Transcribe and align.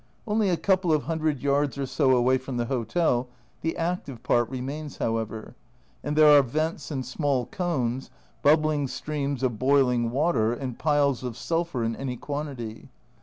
Only 0.25 0.49
a 0.49 0.57
couple 0.57 0.91
of 0.91 1.03
hundred 1.03 1.41
yards 1.43 1.77
or 1.77 1.85
so 1.85 2.17
away 2.17 2.39
from 2.39 2.57
the 2.57 2.65
hotel 2.65 3.29
the 3.61 3.77
active 3.77 4.23
part 4.23 4.49
remains, 4.49 4.97
however, 4.97 5.53
and 6.03 6.15
there 6.15 6.35
are 6.35 6.41
vents 6.41 6.89
and 6.89 7.05
small 7.05 7.45
cones, 7.45 8.09
bubbling 8.41 8.87
streams 8.87 9.43
of 9.43 9.59
boiling 9.59 10.09
water, 10.09 10.53
and 10.53 10.79
piles 10.79 11.23
of 11.23 11.37
sulphur 11.37 11.83
in 11.83 11.95
any 11.95 12.17
quantity. 12.17 12.89